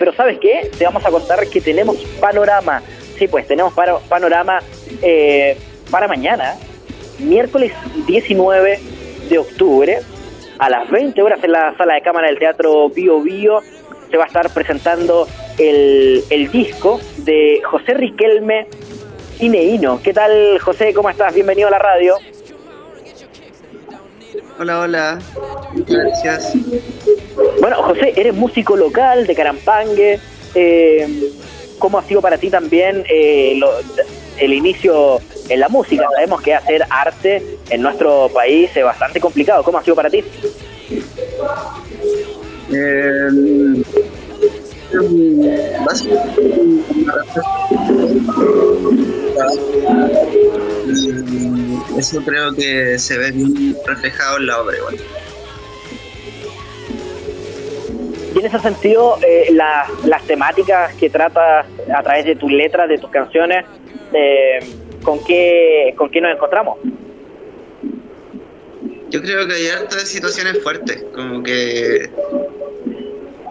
pero 0.00 0.14
¿sabes 0.14 0.38
qué? 0.40 0.70
Te 0.78 0.86
vamos 0.86 1.04
a 1.04 1.10
contar 1.10 1.46
que 1.46 1.60
tenemos 1.60 1.98
panorama. 2.18 2.82
Sí, 3.18 3.28
pues 3.28 3.46
tenemos 3.46 3.74
panorama 4.08 4.60
eh, 5.02 5.58
para 5.90 6.08
mañana, 6.08 6.54
miércoles 7.18 7.70
19 8.06 8.80
de 9.28 9.38
octubre, 9.38 9.98
a 10.58 10.70
las 10.70 10.90
20 10.90 11.20
horas 11.20 11.44
en 11.44 11.52
la 11.52 11.76
sala 11.76 11.96
de 11.96 12.00
cámara 12.00 12.28
del 12.28 12.38
Teatro 12.38 12.88
Bio 12.88 13.20
Bio, 13.20 13.60
se 14.10 14.16
va 14.16 14.24
a 14.24 14.26
estar 14.26 14.48
presentando 14.54 15.28
el, 15.58 16.24
el 16.30 16.50
disco 16.50 16.98
de 17.18 17.60
José 17.62 17.92
Riquelme 17.92 18.68
Ineino. 19.38 20.00
¿Qué 20.02 20.14
tal, 20.14 20.58
José? 20.60 20.94
¿Cómo 20.94 21.10
estás? 21.10 21.34
Bienvenido 21.34 21.68
a 21.68 21.72
la 21.72 21.78
radio. 21.78 22.16
Hola, 24.58 24.80
hola. 24.80 25.18
Gracias. 25.86 26.54
Bueno, 27.70 27.84
José, 27.84 28.14
eres 28.16 28.34
músico 28.34 28.76
local 28.76 29.28
de 29.28 29.34
Carampangue. 29.36 30.18
Eh, 30.56 31.30
¿Cómo 31.78 32.00
ha 32.00 32.02
sido 32.02 32.20
para 32.20 32.36
ti 32.36 32.50
también 32.50 33.04
eh, 33.08 33.60
el 34.38 34.52
inicio 34.52 35.20
en 35.48 35.60
la 35.60 35.68
música? 35.68 36.04
Sabemos 36.12 36.42
que 36.42 36.52
hacer 36.52 36.84
arte 36.90 37.58
en 37.68 37.80
nuestro 37.80 38.28
país 38.34 38.72
es 38.74 38.82
bastante 38.82 39.20
complicado. 39.20 39.62
¿Cómo 39.62 39.78
ha 39.78 39.84
sido 39.84 39.94
para 39.94 40.10
ti? 40.10 40.24
Eh, 42.72 43.28
eso 51.96 52.20
creo 52.24 52.52
que 52.52 52.98
se 52.98 53.16
ve 53.16 53.32
reflejado 53.86 54.38
en 54.38 54.46
la 54.46 54.60
obra 54.60 54.76
igual. 54.76 54.96
Y 58.34 58.38
en 58.38 58.46
ese 58.46 58.58
sentido, 58.60 59.18
eh, 59.26 59.52
las 59.52 60.26
temáticas 60.26 60.94
que 60.94 61.10
tratas 61.10 61.66
a 61.94 62.02
través 62.02 62.24
de 62.24 62.36
tus 62.36 62.50
letras, 62.50 62.88
de 62.88 62.98
tus 62.98 63.10
canciones, 63.10 63.64
eh, 64.12 64.60
¿con, 65.02 65.22
qué, 65.24 65.94
¿con 65.96 66.10
qué 66.10 66.20
nos 66.20 66.34
encontramos? 66.34 66.78
Yo 69.10 69.20
creo 69.20 69.46
que 69.48 69.54
hay 69.54 69.66
hartas 69.66 70.08
situaciones 70.08 70.62
fuertes, 70.62 71.04
como 71.12 71.42
que 71.42 72.08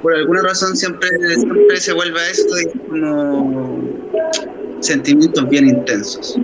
por 0.02 0.16
alguna 0.16 0.42
razón 0.44 0.78
siempre, 0.78 1.10
siempre 1.36 1.78
se 1.78 1.92
vuelve 1.92 2.20
a 2.20 2.30
esto 2.30 2.60
y 2.60 2.80
como 2.88 3.84
sentimientos 4.80 5.50
bien 5.50 5.68
intensos. 5.68 6.38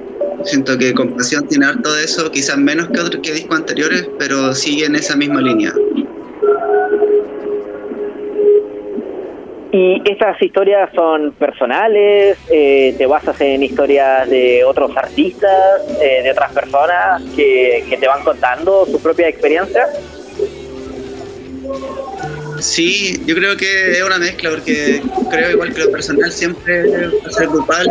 Siento 0.43 0.77
que 0.77 0.93
Compasión 0.93 1.47
tiene 1.47 1.65
harto 1.65 1.93
de 1.93 2.03
eso, 2.03 2.29
quizás 2.29 2.57
menos 2.57 2.89
que 2.89 2.99
otros 2.99 3.21
que 3.23 3.31
discos 3.31 3.57
anteriores, 3.57 4.07
pero 4.19 4.53
sigue 4.53 4.85
en 4.85 4.95
esa 4.95 5.15
misma 5.15 5.41
línea. 5.41 5.73
¿Y 9.75 10.01
estas 10.05 10.41
historias 10.41 10.89
son 10.95 11.33
personales? 11.33 12.37
Eh, 12.49 12.95
¿Te 12.97 13.05
basas 13.05 13.41
en 13.41 13.61
historias 13.61 14.29
de 14.29 14.63
otros 14.63 14.95
artistas, 14.95 15.81
eh, 16.01 16.21
de 16.23 16.31
otras 16.31 16.53
personas 16.53 17.21
que, 17.35 17.83
te 17.99 18.07
van 18.07 18.23
contando 18.23 18.85
sus 18.85 19.01
propias 19.01 19.27
experiencias? 19.27 19.89
Sí, 22.61 23.21
yo 23.25 23.35
creo 23.35 23.57
que 23.57 23.91
es 23.91 24.01
una 24.01 24.17
mezcla, 24.17 24.51
porque 24.51 25.01
creo 25.29 25.51
igual 25.51 25.73
que 25.73 25.81
lo 25.81 25.91
personal 25.91 26.31
siempre 26.31 27.07
va 27.07 27.27
a 27.27 27.31
ser 27.31 27.47
grupal. 27.49 27.85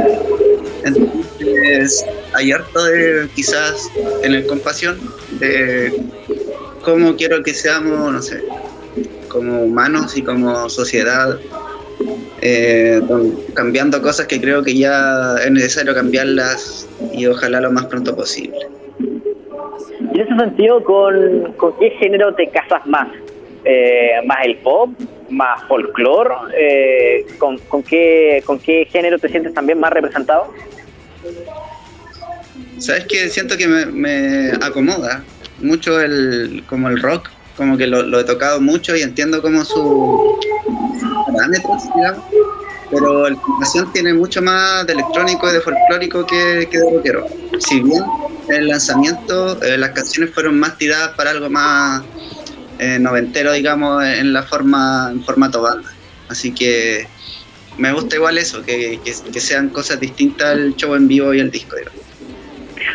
Entonces, 0.87 2.03
hay 2.33 2.51
harto 2.51 2.83
de 2.83 3.29
quizás 3.35 3.91
en 4.23 4.33
el 4.33 4.47
compasión 4.47 4.99
de 5.33 5.93
cómo 6.81 7.15
quiero 7.15 7.43
que 7.43 7.53
seamos, 7.53 8.11
no 8.11 8.23
sé, 8.23 8.43
como 9.29 9.65
humanos 9.65 10.17
y 10.17 10.23
como 10.23 10.71
sociedad, 10.71 11.39
eh, 12.45 13.01
cambiando 13.55 14.01
cosas 14.03 14.27
que 14.27 14.41
creo 14.41 14.63
que 14.63 14.77
ya 14.77 15.35
es 15.45 15.51
necesario 15.51 15.95
cambiarlas 15.95 16.87
y 17.13 17.27
ojalá 17.27 17.61
lo 17.61 17.73
más 17.73 17.87
pronto 17.87 18.15
posible. 18.15 18.59
en 19.01 20.21
ese 20.21 20.37
sentido, 20.37 20.85
¿con, 20.85 21.55
con 21.57 21.77
qué 21.79 21.91
género 21.99 22.35
te 22.35 22.49
casas 22.51 22.87
más? 22.87 23.09
Eh, 23.65 24.21
más 24.27 24.45
el 24.45 24.57
pop, 24.59 24.91
más 25.31 25.63
folclore, 25.67 26.35
eh, 26.55 27.27
¿con, 27.39 27.57
con, 27.61 27.83
qué, 27.83 28.43
¿con 28.45 28.59
qué 28.59 28.87
género 28.93 29.19
te 29.19 29.31
sientes 29.31 29.55
también 29.55 29.81
más 29.81 29.91
representado? 29.91 30.53
Sabes 32.77 33.07
que 33.07 33.31
siento 33.31 33.57
que 33.57 33.67
me, 33.67 34.51
acomoda 34.61 35.25
mucho 35.63 35.99
el 35.99 36.63
como 36.69 36.91
el 36.91 37.01
rock, 37.01 37.31
como 37.57 37.79
que 37.79 37.87
lo, 37.87 38.21
he 38.21 38.25
tocado 38.25 38.61
mucho 38.61 38.95
y 38.97 39.01
entiendo 39.01 39.41
como 39.41 39.65
su 39.65 40.39
parámetros, 41.27 41.85
digamos, 41.95 42.25
pero 42.91 43.29
la 43.29 43.37
canción 43.61 43.93
tiene 43.93 44.15
mucho 44.15 44.43
más 44.43 44.87
de 44.87 44.93
electrónico 44.93 45.49
y 45.49 45.53
de 45.53 45.61
folclórico 45.61 46.27
que, 46.27 46.69
que 46.71 46.79
de 46.79 46.91
rockero. 46.91 47.27
Si 47.59 47.81
bien 47.81 48.03
el 48.49 48.69
lanzamiento, 48.69 49.63
eh, 49.63 49.79
las 49.79 49.91
canciones 49.91 50.35
fueron 50.35 50.59
más 50.59 50.77
tiradas 50.77 51.11
para 51.17 51.31
algo 51.31 51.49
más 51.51 52.03
eh, 52.79 52.99
noventero, 52.99 53.53
digamos, 53.53 54.05
en 54.05 54.33
la 54.33 54.43
forma, 54.43 55.11
en 55.13 55.25
formato 55.25 55.63
banda. 55.63 55.91
Así 56.29 56.53
que 56.53 57.07
me 57.79 57.93
gusta 57.93 58.17
igual 58.17 58.39
eso, 58.39 58.63
que, 58.63 59.01
que, 59.05 59.41
sean 59.41 59.69
cosas 59.69 60.01
distintas 60.01 60.53
al 60.53 60.77
show 60.77 60.95
en 60.95 61.09
vivo 61.09 61.35
y 61.35 61.41
al 61.41 61.51
disco. 61.51 61.77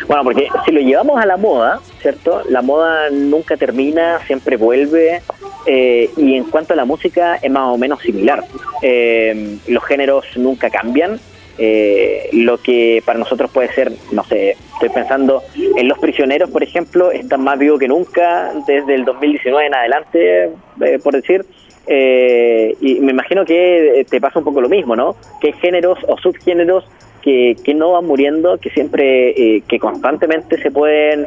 Bueno, 0.06 0.24
porque 0.24 0.48
si 0.64 0.72
lo 0.72 0.80
llevamos 0.80 1.20
a 1.20 1.26
la 1.26 1.36
moda, 1.36 1.80
¿cierto? 2.00 2.42
La 2.48 2.62
moda 2.62 3.10
nunca 3.10 3.56
termina, 3.56 4.18
siempre 4.26 4.56
vuelve. 4.56 5.22
Eh, 5.66 6.10
y 6.16 6.36
en 6.36 6.44
cuanto 6.44 6.72
a 6.72 6.76
la 6.76 6.84
música, 6.84 7.36
es 7.36 7.50
más 7.50 7.74
o 7.74 7.78
menos 7.78 8.00
similar. 8.00 8.44
Eh, 8.82 9.58
los 9.68 9.84
géneros 9.84 10.24
nunca 10.36 10.70
cambian. 10.70 11.20
Eh, 11.62 12.30
lo 12.32 12.56
que 12.56 13.02
para 13.04 13.18
nosotros 13.18 13.50
puede 13.50 13.70
ser, 13.74 13.92
no 14.12 14.24
sé, 14.24 14.56
estoy 14.72 14.88
pensando 14.88 15.42
en 15.76 15.88
Los 15.88 15.98
Prisioneros, 15.98 16.48
por 16.48 16.62
ejemplo, 16.62 17.10
están 17.10 17.44
más 17.44 17.58
vivos 17.58 17.78
que 17.78 17.86
nunca 17.86 18.50
desde 18.66 18.94
el 18.94 19.04
2019 19.04 19.66
en 19.66 19.74
adelante, 19.74 20.44
eh, 20.44 20.98
por 21.04 21.12
decir. 21.14 21.44
Eh, 21.86 22.74
y 22.80 23.00
me 23.00 23.10
imagino 23.12 23.44
que 23.44 24.06
te 24.08 24.22
pasa 24.22 24.38
un 24.38 24.46
poco 24.46 24.62
lo 24.62 24.70
mismo, 24.70 24.96
¿no? 24.96 25.16
Que 25.38 25.48
hay 25.48 25.52
géneros 25.54 25.98
o 26.08 26.16
subgéneros 26.16 26.84
que, 27.20 27.54
que 27.62 27.74
no 27.74 27.92
van 27.92 28.06
muriendo, 28.06 28.56
que 28.56 28.70
siempre, 28.70 29.62
que 29.68 29.78
constantemente 29.78 30.62
se 30.62 30.70
pueden 30.70 31.26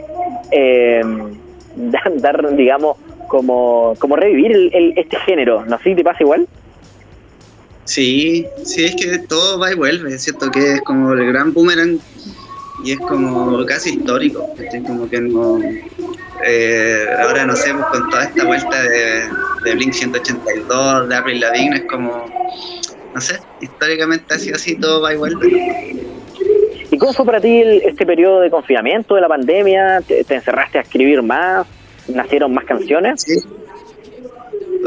dar, 2.16 2.56
digamos, 2.56 2.98
como, 3.28 3.96
como 4.00 4.16
revivir 4.16 4.72
este 4.96 5.18
género. 5.20 5.66
¿No 5.66 5.78
sé 5.78 5.84
si 5.86 5.96
te 5.96 6.04
pasa 6.04 6.24
igual? 6.24 6.48
Sí, 7.86 8.48
sí, 8.64 8.86
es 8.86 8.96
que 8.96 9.20
todo 9.20 9.60
va 9.60 9.72
y 9.72 9.76
vuelve, 9.76 10.16
es 10.16 10.24
cierto 10.24 10.50
que 10.52 10.76
es 10.76 10.82
como 10.82 11.12
el 11.14 11.26
gran 11.28 11.54
boomerang 11.54 12.00
y 12.84 12.94
es 12.94 13.00
como 13.00 13.66
casi 13.66 13.92
histórico, 13.92 14.50
como 14.88 15.10
que 15.10 15.20
no, 15.20 15.60
eh, 16.46 17.06
ahora 17.20 17.46
no 17.46 17.56
sé, 17.56 17.74
pues 17.74 17.86
con 17.88 18.10
toda 18.10 18.24
esta 18.24 18.46
vuelta 18.46 18.84
de, 18.84 19.24
de 19.64 19.76
Blink 19.76 19.94
182, 19.94 21.10
de 21.10 21.16
Avril 21.16 21.40
Lavigne, 21.42 21.78
es 21.78 21.84
como, 21.84 22.26
no 23.14 23.22
sé, 23.22 23.40
históricamente 23.62 24.34
ha 24.34 24.40
sido 24.40 24.56
así, 24.56 24.76
todo 24.76 25.02
va 25.02 25.14
y 25.14 25.18
vuelve. 25.18 25.96
¿Y 26.90 26.98
cómo 26.98 27.14
fue 27.14 27.26
para 27.26 27.42
ti 27.42 27.62
este 27.84 28.06
periodo 28.06 28.42
de 28.42 28.50
confinamiento 28.50 29.16
de 29.16 29.22
la 29.22 29.28
pandemia? 29.28 30.02
¿Te, 30.02 30.24
¿Te, 30.24 30.36
encerraste 30.36 30.78
a 30.78 30.82
escribir 30.82 31.22
más? 31.22 31.66
¿Nacieron 32.08 32.54
más 32.54 32.66
canciones? 32.66 33.22
Sí, 33.22 33.36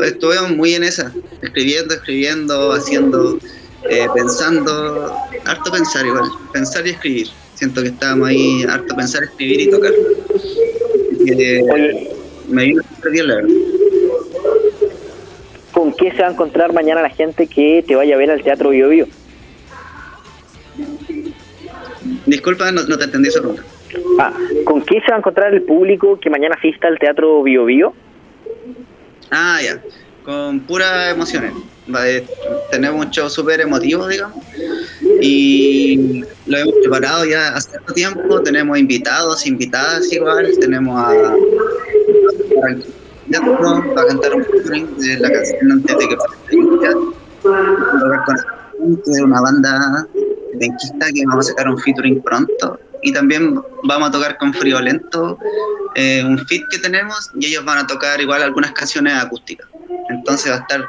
estuvimos 0.04 0.50
muy 0.50 0.74
en 0.74 0.84
esa, 0.84 1.12
escribiendo, 1.42 1.94
escribiendo, 1.94 2.72
haciendo, 2.72 3.38
eh, 3.88 4.06
pensando, 4.14 5.16
harto 5.44 5.72
pensar 5.72 6.06
igual, 6.06 6.28
pensar 6.52 6.86
y 6.86 6.90
escribir. 6.90 7.28
Siento 7.54 7.82
que 7.82 7.88
estábamos 7.88 8.28
ahí 8.28 8.64
harto 8.64 8.94
pensar, 8.94 9.24
escribir 9.24 9.60
y 9.60 9.70
tocar. 9.70 9.92
Eh, 11.26 12.10
me 12.48 12.64
vino 12.64 12.82
bien 13.10 13.28
la 13.28 13.34
verdad. 13.36 13.50
¿Con 15.72 15.92
qué 15.92 16.10
se 16.12 16.22
va 16.22 16.28
a 16.28 16.32
encontrar 16.32 16.72
mañana 16.72 17.02
la 17.02 17.10
gente 17.10 17.46
que 17.46 17.84
te 17.86 17.94
vaya 17.94 18.14
a 18.14 18.18
ver 18.18 18.30
al 18.30 18.42
Teatro 18.42 18.70
Bio 18.70 18.88
Bio? 18.88 19.06
Disculpa, 22.26 22.72
no, 22.72 22.98
te 22.98 23.04
entendí 23.04 23.28
esa 23.28 23.40
pregunta. 23.40 23.62
Ah, 24.18 24.32
¿con 24.64 24.82
qué 24.82 25.00
se 25.00 25.10
va 25.10 25.16
a 25.16 25.18
encontrar 25.18 25.54
el 25.54 25.62
público 25.62 26.18
que 26.20 26.30
mañana 26.30 26.54
asista 26.56 26.88
al 26.88 26.98
Teatro 26.98 27.42
Bio 27.42 27.64
Bio? 27.64 27.94
Ah, 29.30 29.58
ya. 29.62 29.82
Con 30.24 30.60
puras 30.60 31.14
emociones. 31.14 31.52
Tenemos 32.70 33.04
un 33.04 33.10
show 33.10 33.28
súper 33.30 33.60
emotivo, 33.60 34.08
digamos. 34.08 34.44
Y 35.20 36.24
lo 36.46 36.58
hemos 36.58 36.74
preparado 36.82 37.24
ya 37.24 37.54
hace 37.54 37.70
cierto 37.70 37.94
tiempo. 37.94 38.42
Tenemos 38.42 38.78
invitados, 38.78 39.46
invitadas 39.46 40.12
igual. 40.12 40.50
Tenemos 40.58 40.98
a. 40.98 41.12
Va 43.28 44.02
a 44.02 44.06
cantar 44.06 44.34
un 44.34 44.44
featuring 44.44 44.96
de 44.98 45.18
la 45.18 45.30
canción 45.30 45.72
antes 45.72 45.96
de 45.96 46.08
que 46.08 46.16
de 48.78 49.22
una 49.22 49.40
banda 49.40 50.06
de 50.58 50.66
enquista 50.66 51.06
que 51.12 51.24
vamos 51.26 51.46
a 51.46 51.50
sacar 51.50 51.68
un 51.68 51.78
featuring 51.78 52.22
pronto 52.22 52.78
y 53.02 53.12
también 53.12 53.60
vamos 53.84 54.08
a 54.08 54.12
tocar 54.12 54.36
con 54.38 54.52
Friolento 54.52 55.38
eh, 55.94 56.22
un 56.24 56.38
fit 56.46 56.62
que 56.70 56.78
tenemos 56.78 57.30
y 57.38 57.46
ellos 57.46 57.64
van 57.64 57.78
a 57.78 57.86
tocar 57.86 58.20
igual 58.20 58.42
algunas 58.42 58.72
canciones 58.72 59.14
acústicas. 59.14 59.68
Entonces 60.08 60.50
va 60.52 60.56
a 60.56 60.60
estar 60.60 60.84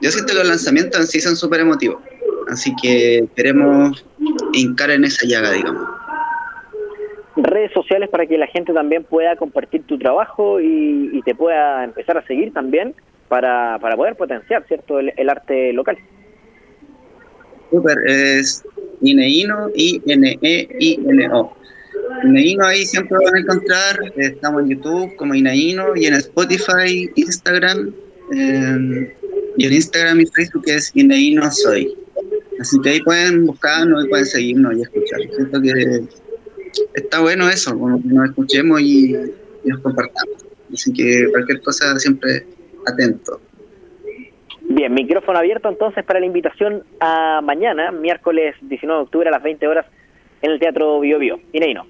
yo 0.00 0.10
siento 0.10 0.32
que 0.32 0.38
los 0.38 0.48
lanzamientos 0.48 0.98
en 0.98 1.06
sí 1.06 1.20
son 1.20 1.36
súper 1.36 1.60
emotivos, 1.60 2.02
así 2.50 2.74
que 2.82 3.26
queremos 3.36 4.04
hincar 4.54 4.90
en 4.90 5.04
esa 5.04 5.26
llaga, 5.26 5.52
digamos. 5.52 5.86
Redes 7.36 7.72
sociales 7.72 8.08
para 8.08 8.26
que 8.26 8.38
la 8.38 8.46
gente 8.46 8.72
también 8.72 9.04
pueda 9.04 9.36
compartir 9.36 9.82
tu 9.84 9.98
trabajo 9.98 10.58
y, 10.60 11.20
te 11.24 11.34
pueda 11.34 11.84
empezar 11.84 12.16
a 12.16 12.26
seguir 12.26 12.52
también 12.52 12.94
para, 13.28 13.78
para 13.78 13.94
poder 13.94 14.16
potenciar, 14.16 14.66
¿cierto?, 14.66 14.98
el, 14.98 15.28
arte 15.28 15.72
local. 15.74 15.98
Súper, 17.70 17.98
es 18.06 18.64
Ineino, 19.02 19.70
I-N-E-I-N-O. 19.74 21.56
Ineino 22.24 22.66
ahí 22.66 22.84
siempre 22.84 23.16
van 23.24 23.34
a 23.34 23.40
encontrar, 23.40 24.12
estamos 24.16 24.62
en 24.62 24.70
YouTube 24.70 25.16
como 25.16 25.34
Ineino 25.34 25.96
y 25.96 26.06
en 26.06 26.14
Spotify, 26.14 27.10
Instagram, 27.14 27.94
eh, 28.34 29.16
y 29.56 29.66
en 29.66 29.72
Instagram 29.72 30.20
y 30.20 30.26
Facebook 30.26 30.64
es 30.66 30.90
Ineino 30.94 31.50
Soy. 31.50 31.94
Así 32.60 32.78
que 32.80 32.90
ahí 32.90 33.00
pueden 33.00 33.46
buscarnos 33.46 34.04
y 34.04 34.08
pueden 34.08 34.26
seguirnos 34.26 34.76
y 34.76 34.82
escuchar. 34.82 35.20
Siento 35.34 35.62
que 35.62 36.04
está 36.94 37.20
bueno 37.20 37.48
eso, 37.48 37.72
que 37.72 38.08
nos 38.14 38.28
escuchemos 38.28 38.80
y, 38.80 39.16
nos 39.64 39.80
compartamos. 39.80 40.44
Así 40.72 40.92
que 40.92 41.26
cualquier 41.30 41.60
cosa 41.62 41.98
siempre 41.98 42.46
atento. 42.86 43.40
Bien, 44.72 44.94
micrófono 44.94 45.36
abierto 45.36 45.68
entonces 45.68 46.04
para 46.04 46.20
la 46.20 46.26
invitación 46.26 46.84
a 47.00 47.40
mañana, 47.42 47.90
miércoles 47.90 48.54
19 48.60 49.00
de 49.00 49.02
octubre 49.02 49.28
a 49.28 49.32
las 49.32 49.42
20 49.42 49.66
horas 49.66 49.84
en 50.42 50.52
el 50.52 50.60
Teatro 50.60 51.00
Bio 51.00 51.18
Bio. 51.18 51.40
Ineino. 51.52 51.86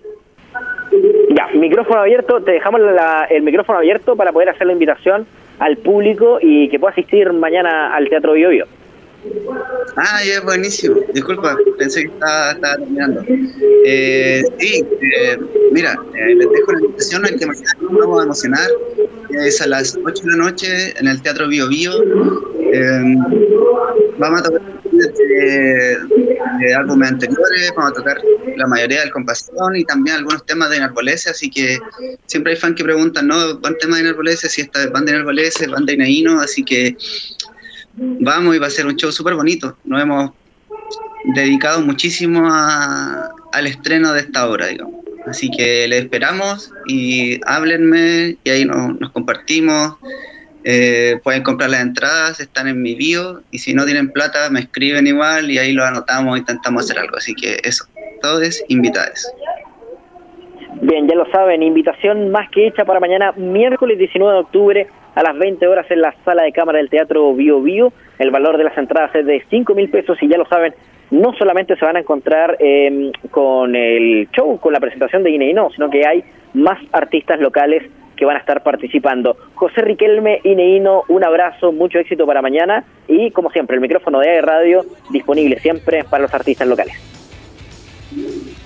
Ya, 1.36 1.48
micrófono 1.54 2.00
abierto, 2.00 2.42
te 2.42 2.52
dejamos 2.52 2.80
el 3.28 3.42
micrófono 3.42 3.80
abierto 3.80 4.16
para 4.16 4.32
poder 4.32 4.48
hacer 4.48 4.66
la 4.66 4.72
invitación 4.72 5.26
al 5.58 5.76
público 5.76 6.38
y 6.40 6.70
que 6.70 6.78
pueda 6.78 6.92
asistir 6.92 7.30
mañana 7.34 7.94
al 7.94 8.08
Teatro 8.08 8.32
Bio 8.32 8.48
Bio. 8.48 8.64
Ah, 9.96 10.20
ya, 10.24 10.40
buenísimo. 10.40 10.96
Disculpa, 11.12 11.54
pensé 11.78 12.04
que 12.04 12.08
estaba, 12.08 12.54
terminando. 12.78 13.22
Eh, 13.84 14.42
sí, 14.58 14.82
eh, 15.02 15.38
mira, 15.72 15.94
eh, 16.14 16.34
les 16.34 16.50
dejo 16.50 16.70
una 16.70 16.80
invitación 16.80 17.26
al 17.26 17.38
que 17.38 17.44
mañana 17.44 17.70
nos 17.78 17.92
vamos 17.92 18.20
a 18.20 18.24
emocionar. 18.24 18.70
Es 19.30 19.60
a 19.60 19.66
las 19.66 19.98
8 20.02 20.22
de 20.24 20.30
la 20.30 20.36
noche 20.36 20.94
en 20.98 21.08
el 21.08 21.20
Teatro 21.20 21.48
Bio 21.48 21.68
Bio. 21.68 21.92
Vamos 24.18 24.40
a 24.40 24.44
tocar 24.44 24.62
de, 24.92 25.98
de, 26.58 26.74
álbumes 26.74 27.12
anteriores, 27.12 27.72
vamos 27.76 27.92
a 27.92 27.94
tocar 27.94 28.18
la 28.56 28.66
mayoría 28.66 29.00
del 29.00 29.10
compasión 29.10 29.76
y 29.76 29.84
también 29.84 30.16
algunos 30.16 30.44
temas 30.44 30.70
de 30.70 30.76
Inarbolese, 30.76 31.30
así 31.30 31.50
que 31.50 31.78
siempre 32.26 32.52
hay 32.52 32.58
fans 32.58 32.76
que 32.76 32.84
preguntan, 32.84 33.26
¿no? 33.26 33.58
¿Van 33.60 33.76
temas 33.78 33.96
de 33.96 34.04
Inarbolese? 34.04 34.48
Si 34.48 34.62
esta 34.62 34.82
es 34.82 34.92
van 34.92 35.04
de 35.04 35.12
Inarbolese, 35.12 35.66
van 35.68 35.86
de 35.86 35.94
Inaíno, 35.94 36.40
así 36.40 36.64
que 36.64 36.96
vamos 37.94 38.56
y 38.56 38.58
va 38.58 38.66
a 38.66 38.70
ser 38.70 38.86
un 38.86 38.96
show 38.96 39.10
súper 39.12 39.34
bonito. 39.34 39.76
Nos 39.84 40.02
hemos 40.02 40.32
dedicado 41.34 41.80
muchísimo 41.80 42.48
al 42.50 43.66
estreno 43.66 44.12
de 44.12 44.20
esta 44.20 44.48
obra, 44.48 44.66
digamos. 44.66 45.00
Así 45.26 45.50
que 45.50 45.86
les 45.86 46.04
esperamos 46.04 46.72
y 46.86 47.40
háblenme 47.46 48.38
y 48.42 48.50
ahí 48.50 48.64
nos, 48.64 49.10
compartimos. 49.12 49.96
Eh, 50.64 51.18
pueden 51.24 51.42
comprar 51.42 51.70
las 51.70 51.80
entradas, 51.80 52.38
están 52.38 52.68
en 52.68 52.82
mi 52.82 52.94
bio 52.94 53.40
y 53.50 53.58
si 53.58 53.72
no 53.72 53.86
tienen 53.86 54.10
plata 54.10 54.50
me 54.50 54.60
escriben 54.60 55.06
igual 55.06 55.50
y 55.50 55.58
ahí 55.58 55.72
lo 55.72 55.84
anotamos, 55.84 56.38
intentamos 56.38 56.84
hacer 56.84 56.98
algo. 56.98 57.16
Así 57.16 57.34
que 57.34 57.56
eso, 57.64 57.84
todos 58.20 58.62
invitados. 58.68 59.26
Bien, 60.82 61.08
ya 61.08 61.14
lo 61.14 61.30
saben, 61.30 61.62
invitación 61.62 62.30
más 62.30 62.50
que 62.50 62.66
hecha 62.66 62.84
para 62.84 63.00
mañana, 63.00 63.32
miércoles 63.32 63.98
19 63.98 64.32
de 64.34 64.40
octubre 64.40 64.86
a 65.14 65.22
las 65.22 65.36
20 65.38 65.66
horas 65.66 65.86
en 65.90 66.00
la 66.00 66.14
sala 66.24 66.42
de 66.42 66.52
cámara 66.52 66.78
del 66.78 66.88
Teatro 66.88 67.34
Bio 67.34 67.60
Bio. 67.60 67.92
El 68.18 68.30
valor 68.30 68.56
de 68.56 68.64
las 68.64 68.76
entradas 68.78 69.14
es 69.14 69.26
de 69.26 69.42
5 69.50 69.74
mil 69.74 69.90
pesos 69.90 70.16
y 70.22 70.28
ya 70.28 70.38
lo 70.38 70.46
saben, 70.46 70.74
no 71.10 71.34
solamente 71.34 71.76
se 71.76 71.84
van 71.84 71.96
a 71.96 72.00
encontrar 72.00 72.56
em, 72.60 73.10
con 73.30 73.74
el 73.74 74.28
show, 74.30 74.58
con 74.58 74.72
la 74.72 74.80
presentación 74.80 75.22
de 75.22 75.30
Ineino, 75.30 75.70
sino 75.70 75.90
que 75.90 76.06
hay 76.06 76.24
más 76.54 76.78
artistas 76.92 77.40
locales 77.40 77.82
que 78.20 78.26
van 78.26 78.36
a 78.36 78.40
estar 78.40 78.62
participando. 78.62 79.36
José 79.54 79.80
Riquelme, 79.80 80.40
Ineino, 80.44 81.04
un 81.08 81.24
abrazo, 81.24 81.72
mucho 81.72 81.98
éxito 81.98 82.26
para 82.26 82.42
mañana 82.42 82.84
y 83.08 83.30
como 83.30 83.50
siempre, 83.50 83.76
el 83.76 83.80
micrófono 83.80 84.20
de 84.20 84.42
Radio 84.42 84.84
disponible 85.08 85.58
siempre 85.58 86.04
para 86.04 86.24
los 86.24 86.34
artistas 86.34 86.68
locales. 86.68 86.94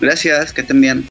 Gracias, 0.00 0.52
que 0.52 0.62
estén 0.62 0.80
bien. 0.80 1.02